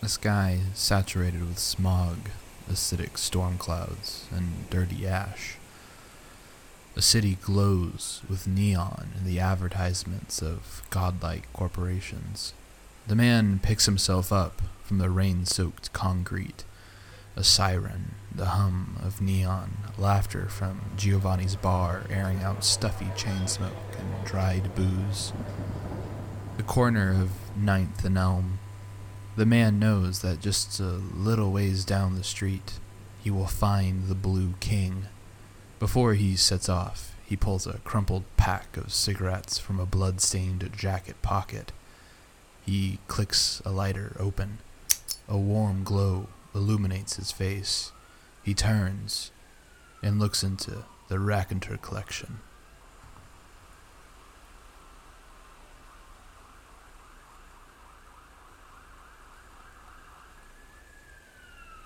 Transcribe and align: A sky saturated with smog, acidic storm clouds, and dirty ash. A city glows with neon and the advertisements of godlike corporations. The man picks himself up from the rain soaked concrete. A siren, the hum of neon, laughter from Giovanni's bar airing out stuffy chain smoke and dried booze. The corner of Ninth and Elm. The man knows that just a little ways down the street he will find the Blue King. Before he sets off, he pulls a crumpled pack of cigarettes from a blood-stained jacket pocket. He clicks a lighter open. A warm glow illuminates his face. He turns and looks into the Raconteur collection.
A 0.00 0.08
sky 0.08 0.60
saturated 0.74 1.46
with 1.46 1.58
smog, 1.58 2.30
acidic 2.70 3.18
storm 3.18 3.58
clouds, 3.58 4.26
and 4.30 4.70
dirty 4.70 5.06
ash. 5.06 5.56
A 6.96 7.02
city 7.02 7.36
glows 7.42 8.22
with 8.28 8.46
neon 8.46 9.08
and 9.16 9.26
the 9.26 9.40
advertisements 9.40 10.40
of 10.40 10.82
godlike 10.90 11.52
corporations. 11.52 12.54
The 13.08 13.16
man 13.16 13.58
picks 13.60 13.86
himself 13.86 14.32
up 14.32 14.62
from 14.84 14.98
the 14.98 15.10
rain 15.10 15.44
soaked 15.46 15.92
concrete. 15.92 16.64
A 17.34 17.42
siren, 17.42 18.14
the 18.34 18.46
hum 18.46 18.98
of 19.02 19.20
neon, 19.20 19.78
laughter 19.96 20.48
from 20.48 20.80
Giovanni's 20.96 21.56
bar 21.56 22.02
airing 22.08 22.42
out 22.42 22.64
stuffy 22.64 23.08
chain 23.16 23.48
smoke 23.48 23.72
and 23.98 24.24
dried 24.24 24.74
booze. 24.74 25.32
The 26.56 26.62
corner 26.62 27.10
of 27.10 27.30
Ninth 27.56 28.04
and 28.04 28.16
Elm. 28.16 28.60
The 29.38 29.46
man 29.46 29.78
knows 29.78 30.22
that 30.22 30.40
just 30.40 30.80
a 30.80 31.00
little 31.14 31.52
ways 31.52 31.84
down 31.84 32.16
the 32.16 32.24
street 32.24 32.80
he 33.22 33.30
will 33.30 33.46
find 33.46 34.08
the 34.08 34.16
Blue 34.16 34.54
King. 34.58 35.06
Before 35.78 36.14
he 36.14 36.34
sets 36.34 36.68
off, 36.68 37.14
he 37.24 37.36
pulls 37.36 37.64
a 37.64 37.78
crumpled 37.84 38.24
pack 38.36 38.76
of 38.76 38.92
cigarettes 38.92 39.56
from 39.56 39.78
a 39.78 39.86
blood-stained 39.86 40.68
jacket 40.76 41.22
pocket. 41.22 41.70
He 42.66 42.98
clicks 43.06 43.62
a 43.64 43.70
lighter 43.70 44.16
open. 44.18 44.58
A 45.28 45.38
warm 45.38 45.84
glow 45.84 46.26
illuminates 46.52 47.14
his 47.14 47.30
face. 47.30 47.92
He 48.42 48.54
turns 48.54 49.30
and 50.02 50.18
looks 50.18 50.42
into 50.42 50.84
the 51.06 51.20
Raconteur 51.20 51.76
collection. 51.76 52.40